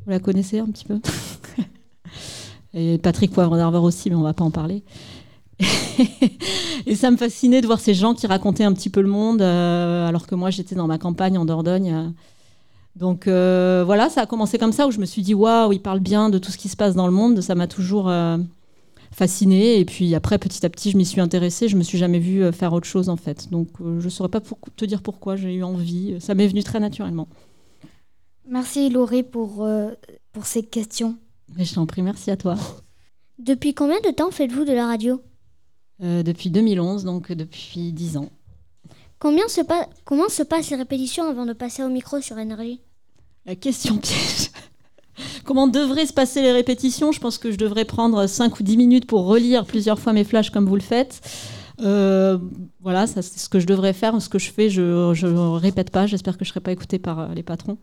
[0.05, 0.99] Vous la connaissez un petit peu?
[2.73, 4.83] Et Patrick Poivre d'Arvor aussi, mais on va pas en parler.
[6.85, 9.41] et ça me fascinait de voir ces gens qui racontaient un petit peu le monde,
[9.41, 12.13] euh, alors que moi j'étais dans ma campagne en Dordogne.
[12.95, 15.81] Donc euh, voilà, ça a commencé comme ça, où je me suis dit, waouh, il
[15.81, 17.41] parle bien de tout ce qui se passe dans le monde.
[17.41, 18.37] Ça m'a toujours euh,
[19.11, 19.79] fascinée.
[19.79, 21.67] Et puis après, petit à petit, je m'y suis intéressée.
[21.67, 23.49] Je me suis jamais vue euh, faire autre chose en fait.
[23.51, 26.15] Donc euh, je saurais pas pour- te dire pourquoi j'ai eu envie.
[26.21, 27.27] Ça m'est venu très naturellement.
[28.47, 29.67] Merci Laurie pour,
[30.31, 31.17] pour ces questions.
[31.57, 32.55] Mais je t'en prie, merci à toi.
[33.39, 35.21] Depuis combien de temps faites-vous de la radio?
[35.99, 38.29] Depuis 2011, donc depuis 10 ans.
[39.19, 42.81] Comment se passent les répétitions avant de passer au micro sur énergie
[43.45, 44.51] La question piège.
[45.45, 47.11] Comment devraient se passer les répétitions?
[47.11, 50.23] Je pense que je devrais prendre 5 ou 10 minutes pour relire plusieurs fois mes
[50.23, 51.21] flashs comme vous le faites.
[51.81, 52.37] Euh,
[52.81, 54.21] voilà, c'est ce que je devrais faire.
[54.21, 56.05] Ce que je fais, je ne répète pas.
[56.05, 57.77] J'espère que je ne serai pas écoutée par euh, les patrons.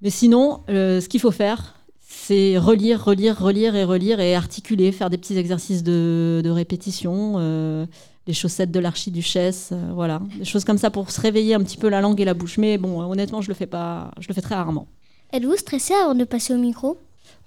[0.00, 4.92] Mais sinon, euh, ce qu'il faut faire, c'est relire, relire, relire et relire et articuler,
[4.92, 7.86] faire des petits exercices de, répétition,
[8.28, 11.78] les chaussettes de l'archiduchesse, euh, voilà, des choses comme ça pour se réveiller un petit
[11.78, 12.58] peu la langue et la bouche.
[12.58, 14.86] Mais bon, honnêtement, je le fais pas, je le fais très rarement.
[15.32, 16.98] Êtes-vous stressé avant de passer au micro?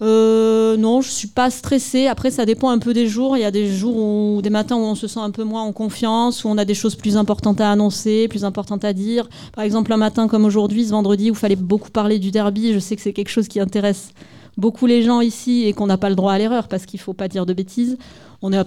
[0.01, 2.07] Euh, non, je suis pas stressée.
[2.07, 3.37] Après, ça dépend un peu des jours.
[3.37, 5.61] Il y a des jours où, des matins où on se sent un peu moins
[5.61, 9.29] en confiance, où on a des choses plus importantes à annoncer, plus importantes à dire.
[9.53, 12.73] Par exemple, un matin comme aujourd'hui, ce vendredi, où il fallait beaucoup parler du derby,
[12.73, 14.09] je sais que c'est quelque chose qui intéresse
[14.57, 17.13] beaucoup les gens ici et qu'on n'a pas le droit à l'erreur parce qu'il faut
[17.13, 17.97] pas dire de bêtises.
[18.41, 18.65] On a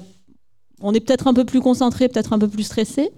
[0.81, 3.11] on est peut-être un peu plus concentré, peut-être un peu plus stressé.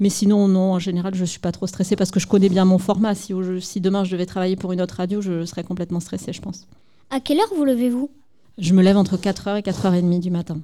[0.00, 2.48] Mais sinon, non, en général, je ne suis pas trop stressée parce que je connais
[2.48, 3.14] bien mon format.
[3.14, 3.32] Si,
[3.80, 6.66] demain je devais travailler pour une autre radio, je serais complètement stressée, je pense.
[7.10, 8.10] À quelle heure vous levez-vous?
[8.58, 10.58] Je me lève entre 4h et 4h30 du matin.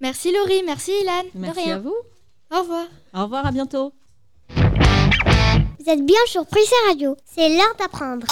[0.00, 1.22] Merci Laurie, merci Ilan.
[1.34, 1.76] Merci de rien.
[1.76, 1.94] à vous.
[2.54, 2.84] Au revoir.
[3.14, 3.92] Au revoir, à bientôt.
[4.54, 7.16] Vous êtes bien sur Prissé Radio.
[7.24, 8.26] C'est l'heure d'apprendre.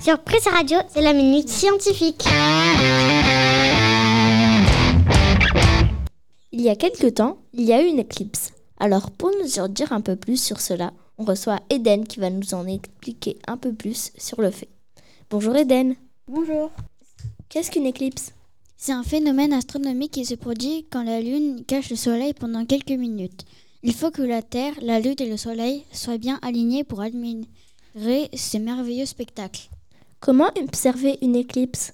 [0.00, 2.24] Sur Prissé Radio, c'est la minute scientifique.
[6.62, 8.52] Il y a quelque temps, il y a eu une éclipse.
[8.78, 12.30] Alors pour nous en dire un peu plus sur cela, on reçoit Eden qui va
[12.30, 14.68] nous en expliquer un peu plus sur le fait.
[15.28, 15.96] Bonjour Eden.
[16.28, 16.70] Bonjour.
[17.48, 18.30] Qu'est-ce qu'une éclipse?
[18.76, 22.90] C'est un phénomène astronomique qui se produit quand la Lune cache le Soleil pendant quelques
[22.90, 23.44] minutes.
[23.82, 27.48] Il faut que la Terre, la Lune et le Soleil soient bien alignés pour admirer
[28.36, 29.68] ce merveilleux spectacle.
[30.20, 31.92] Comment observer une éclipse?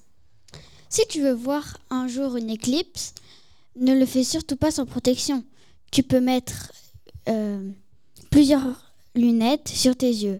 [0.89, 3.15] Si tu veux voir un jour une éclipse,
[3.79, 5.43] ne le fais surtout pas sans protection.
[5.91, 6.71] Tu peux mettre
[7.27, 7.69] euh,
[8.29, 10.39] plusieurs lunettes sur tes yeux.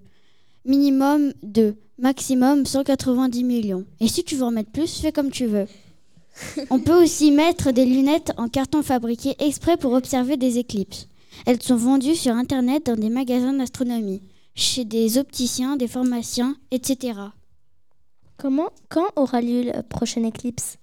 [0.66, 3.86] Minimum de maximum 190 millions.
[4.00, 5.68] Et si tu veux en mettre plus, fais comme tu veux.
[6.70, 11.08] On peut aussi mettre des lunettes en carton fabriqué exprès pour observer des éclipses.
[11.46, 14.22] Elles sont vendues sur Internet dans des magasins d'astronomie,
[14.56, 17.20] chez des opticiens, des pharmaciens, etc.
[18.38, 20.79] Comment, quand aura lieu la prochaine éclipse?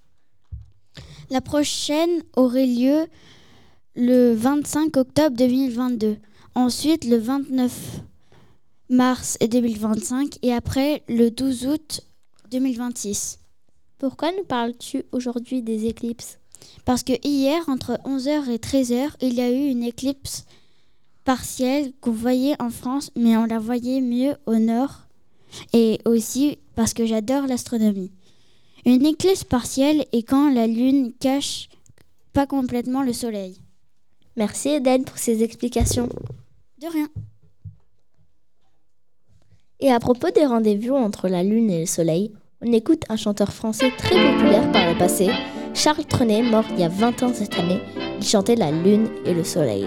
[1.28, 3.06] La prochaine aurait lieu
[3.96, 6.18] le 25 octobre 2022,
[6.54, 8.00] ensuite le 29
[8.90, 12.00] mars 2025 et après le 12 août
[12.52, 13.40] 2026.
[13.98, 16.38] Pourquoi nous parles-tu aujourd'hui des éclipses?
[16.84, 20.44] Parce que hier, entre 11h et 13h, il y a eu une éclipse
[21.24, 25.06] partielle qu'on voyait en France, mais on la voyait mieux au nord.
[25.72, 28.12] Et aussi parce que j'adore l'astronomie.
[28.86, 31.68] Une éclipse partielle est quand la Lune cache
[32.32, 33.58] pas complètement le Soleil.
[34.36, 36.08] Merci Eden pour ces explications.
[36.80, 37.08] De rien.
[39.80, 42.32] Et à propos des rendez-vous entre la Lune et le Soleil,
[42.64, 45.30] on écoute un chanteur français très populaire par le passé,
[45.74, 47.80] Charles Trenet, mort il y a 20 ans cette année.
[48.18, 49.86] Il chantait la Lune et le Soleil.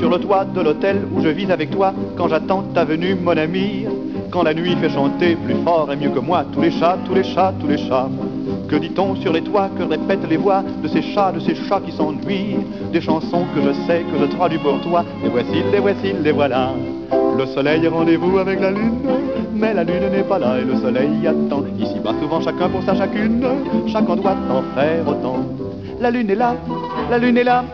[0.00, 3.36] Sur le toit de l'hôtel où je vis avec toi, quand j'attends ta venue, mon
[3.36, 3.86] ami.
[4.34, 7.14] Quand la nuit fait chanter plus fort et mieux que moi tous les chats, tous
[7.14, 8.08] les chats, tous les chats.
[8.68, 11.80] Que dit-on sur les toits, que répètent les voix de ces chats, de ces chats
[11.86, 12.56] qui s'ennuient?
[12.92, 15.04] Des chansons que je sais, que je traduis pour toi.
[15.22, 16.70] Les voici, les voici, les voilà.
[17.38, 18.98] Le soleil rendez-vous avec la lune,
[19.54, 21.62] mais la lune n'est pas là et le soleil attend.
[21.78, 23.40] Ici bas souvent chacun pour sa chacune,
[23.86, 25.44] chacun doit en faire autant.
[26.00, 26.56] La lune est là,
[27.08, 27.64] la lune est là,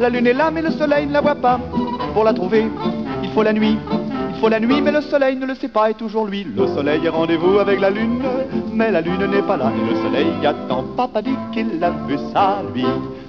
[0.00, 1.60] la lune est là, mais le soleil ne la voit pas.
[2.14, 2.64] Pour la trouver,
[3.22, 3.76] il faut la nuit.
[4.40, 6.44] Faut la nuit, mais le soleil ne le sait pas, et toujours lui.
[6.44, 8.22] Le soleil est rendez-vous avec la lune,
[8.74, 10.84] mais la lune n'est pas là, et le soleil attend.
[10.96, 12.84] Papa dit qu'il a vu ça, lui.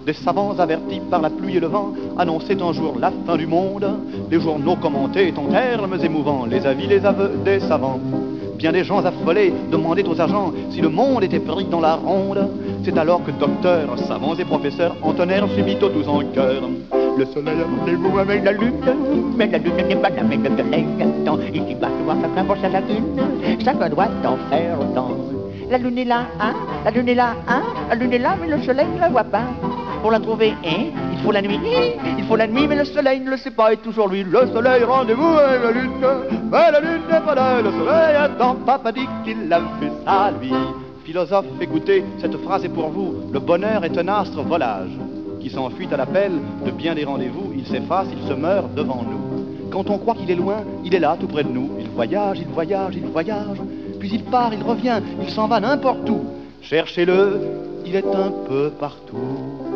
[0.06, 3.48] Des savants avertis par la pluie et le vent annonçaient un jour la fin du
[3.48, 3.86] monde.
[4.32, 8.00] Les journaux commentaient en termes émouvants les avis, les aveux des savants.
[8.58, 12.50] Bien des gens affolés demandaient aux agents si le monde était pris dans la ronde.
[12.84, 16.63] C'est alors que docteurs, savants et professeurs entonnèrent subito tous en chœur.
[17.18, 18.76] Le soleil rendez-vous avec la lune,
[19.36, 21.40] mais la lune n'est pas là, mais le soleil attend.
[21.52, 23.06] Ici bas, voir chacun pour sa lagune,
[23.64, 25.10] chacun doit en faire autant.
[25.68, 26.54] La lune est là, hein,
[26.86, 29.24] la lune est là, hein, la lune est là, mais le soleil ne la voit
[29.24, 29.46] pas.
[30.04, 31.60] Pour la trouver, hein, il faut la nuit,
[32.20, 34.48] il faut la nuit, mais le soleil ne le sait pas, et toujours lui, le
[34.54, 35.92] soleil rendez-vous avec la lune,
[36.52, 38.58] mais la lune n'est pas là, le soleil attend.
[38.64, 40.54] Papa dit qu'il a fait ça, lui.
[41.04, 43.16] Philosophe, écoutez, cette phrase est pour vous.
[43.34, 44.92] Le bonheur est un astre volage
[45.48, 46.34] qui s'enfuit à l'appel
[46.66, 47.54] de bien des rendez-vous.
[47.56, 49.70] Il s'efface, il se meurt devant nous.
[49.72, 51.70] Quand on croit qu'il est loin, il est là, tout près de nous.
[51.80, 53.58] Il voyage, il voyage, il voyage.
[54.00, 56.22] Puis il part, il revient, il s'en va n'importe où.
[56.62, 57.40] Cherchez-le,
[57.86, 59.67] il est un peu partout.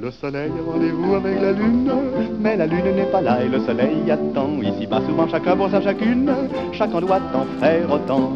[0.00, 1.90] Le soleil a rendez-vous avec la lune,
[2.38, 4.50] mais la lune n'est pas là et le soleil attend.
[4.62, 6.32] Ici bas souvent chacun pour sa chacune,
[6.72, 8.32] chacun doit en faire autant.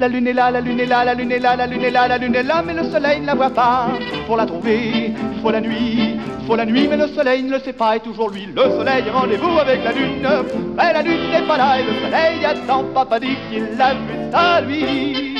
[0.00, 1.90] La lune est là, la lune est là, la lune est là, la lune est
[1.92, 3.90] là, la lune est là, mais le soleil ne la voit pas.
[4.26, 6.16] Pour la trouver, faut la nuit,
[6.48, 8.46] faut la nuit, mais le soleil ne le sait pas et toujours lui.
[8.46, 10.28] Le soleil a rendez-vous avec la lune,
[10.76, 12.82] mais la lune n'est pas là et le soleil attend.
[12.92, 15.38] Papa dit qu'il l'a vu ça lui.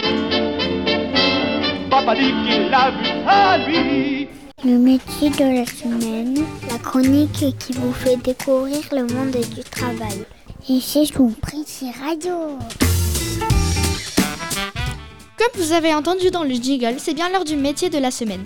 [1.91, 4.29] Papa dit qu'il l'a vu ça lui.
[4.63, 10.25] Le métier de la semaine, la chronique qui vous fait découvrir le monde du travail.
[10.69, 12.57] Ici, je vous prie, c'est radio.
[15.37, 18.45] Comme vous avez entendu dans le jingle, c'est bien l'heure du métier de la semaine.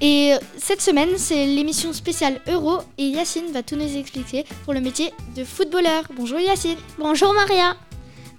[0.00, 4.74] Et euh, cette semaine, c'est l'émission spéciale Euro et Yacine va tout nous expliquer pour
[4.74, 6.04] le métier de footballeur.
[6.14, 6.78] Bonjour Yacine.
[6.98, 7.76] Bonjour Maria.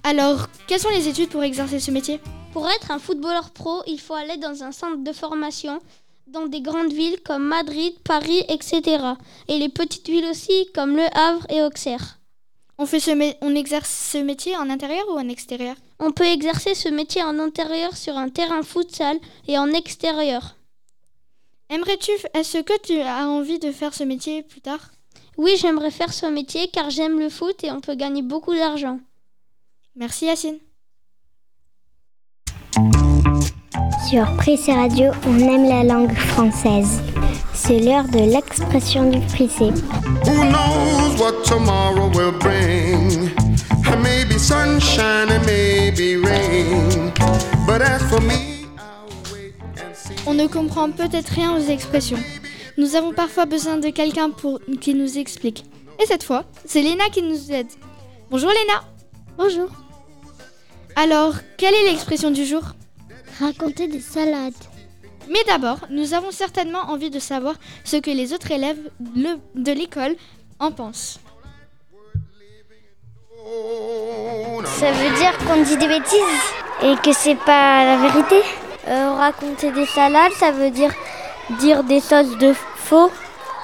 [0.04, 2.22] Alors, quelles sont les études pour exercer ce métier?
[2.54, 5.80] Pour être un footballeur pro, il faut aller dans un centre de formation
[6.28, 8.82] dans des grandes villes comme Madrid, Paris, etc.
[9.47, 12.19] Et les petites villes aussi comme Le Havre et Auxerre.
[12.78, 13.11] On, fait ce
[13.41, 15.76] on exerce ce métier en intérieur ou en extérieur?
[15.99, 19.17] On peut exercer ce métier en intérieur sur un terrain futsal
[19.47, 20.55] et en extérieur.
[21.69, 24.91] Aimerais-tu, est-ce que tu as envie de faire ce métier plus tard?
[25.38, 28.99] Oui, j'aimerais faire ce métier car j'aime le foot et on peut gagner beaucoup d'argent.
[29.95, 30.59] Merci Yacine.
[34.10, 37.01] Sur Prissé Radio, on aime la langue française.
[37.54, 39.72] C'est l'heure de l'expression du Prissé.
[40.26, 43.32] Who knows what tomorrow will bring?
[43.84, 47.14] There may be sunshine and maybe rain.
[47.66, 48.66] But as for me,
[50.26, 52.20] On ne comprend peut-être rien aux expressions.
[52.78, 55.66] Nous avons parfois besoin de quelqu'un pour qui nous explique.
[56.01, 57.68] Et cette fois, c'est Léna qui nous aide.
[58.30, 58.84] Bonjour Léna.
[59.38, 59.70] Bonjour.
[60.95, 62.62] Alors, quelle est l'expression du jour?
[63.40, 64.54] Raconter des salades.
[65.30, 70.16] Mais d'abord, nous avons certainement envie de savoir ce que les autres élèves de l'école
[70.60, 71.20] en pensent.
[74.66, 76.44] Ça veut dire qu'on dit des bêtises
[76.82, 78.42] et que c'est pas la vérité?
[78.88, 80.92] Euh, raconter des salades, ça veut dire
[81.60, 83.12] dire des choses de faux.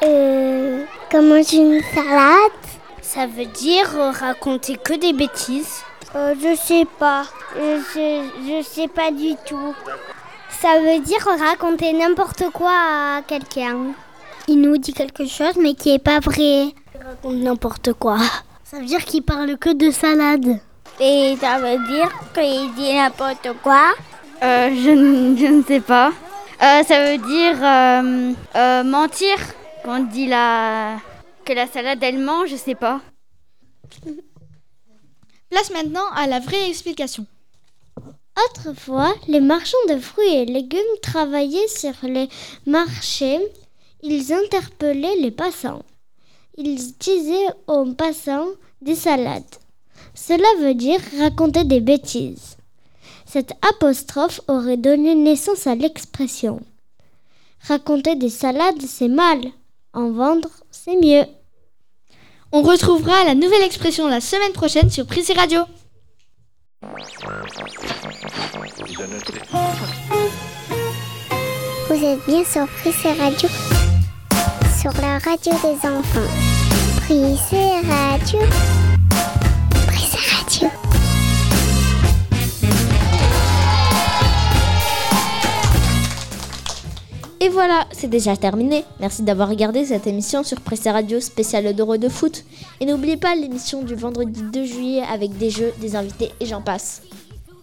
[0.03, 2.68] Euh, comment une salade?
[3.11, 5.81] Ça veut dire euh, raconter que des bêtises.
[6.15, 7.23] Euh, Je sais pas.
[7.57, 8.05] Euh, Je,
[8.47, 9.73] je sais pas du tout.
[10.61, 12.71] Ça veut dire raconter n'importe quoi
[13.17, 13.77] à quelqu'un.
[14.47, 16.65] Il nous dit quelque chose mais qui est pas vrai.
[16.93, 18.17] Il raconte n'importe quoi.
[18.63, 20.59] Ça veut dire qu'il parle que de salade.
[20.99, 23.85] Et ça veut dire qu'il dit n'importe quoi?
[24.43, 24.91] Euh, je,
[25.41, 26.11] je ne sais pas.
[26.61, 29.35] Euh, ça veut dire euh, euh, mentir.
[29.83, 30.97] Quand on dit la...
[31.49, 33.01] que la salade elle ment, je sais pas.
[35.49, 37.25] Place maintenant à la vraie explication.
[38.45, 42.29] Autrefois, les marchands de fruits et légumes travaillaient sur les
[42.67, 43.39] marchés.
[44.03, 45.81] Ils interpellaient les passants.
[46.55, 48.49] Ils disaient aux passants
[48.83, 49.55] des salades.
[50.13, 52.57] Cela veut dire raconter des bêtises.
[53.25, 56.61] Cette apostrophe aurait donné naissance à l'expression.
[57.67, 59.41] Raconter des salades, c'est mal.
[59.93, 61.25] En vendre, c'est mieux.
[62.51, 65.61] On retrouvera la nouvelle expression la semaine prochaine sur Prissy Radio.
[71.89, 73.49] Vous êtes bien sur Prissé Radio.
[74.81, 76.29] Sur la radio des enfants.
[77.05, 78.39] Prissé Radio.
[87.49, 88.85] Et voilà, c'est déjà terminé.
[88.99, 92.45] Merci d'avoir regardé cette émission sur Pressé Radio spéciale d'Euro de foot.
[92.79, 96.61] Et n'oubliez pas l'émission du vendredi 2 juillet avec des jeux, des invités et j'en
[96.61, 97.01] passe.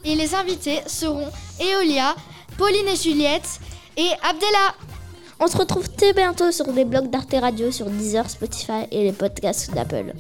[0.05, 1.29] Et les invités seront
[1.61, 2.17] Eolia,
[2.59, 3.61] Pauline et Juliette
[3.97, 4.75] et Abdella.
[5.39, 9.13] On se retrouve très bientôt sur des blogs d'Arte Radio sur Deezer, Spotify et les
[9.13, 10.15] podcasts d'Apple.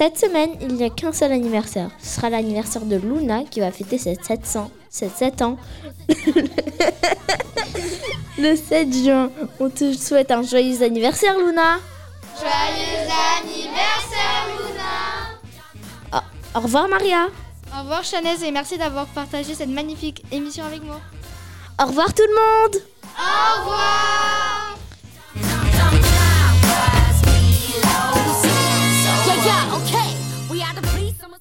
[0.00, 1.90] Cette semaine, il n'y a qu'un seul anniversaire.
[2.02, 5.58] Ce sera l'anniversaire de Luna qui va fêter ses 700, ses 7 ans.
[8.38, 9.30] Le 7 juin.
[9.60, 11.80] On te souhaite un joyeux anniversaire, Luna.
[12.38, 13.10] Joyeux
[13.42, 16.22] anniversaire Luna
[16.54, 17.26] Au revoir, Maria.
[17.76, 20.98] Au revoir Chanez et merci d'avoir partagé cette magnifique émission avec moi.
[21.78, 22.82] Au revoir, tout le monde.
[23.18, 24.59] Au revoir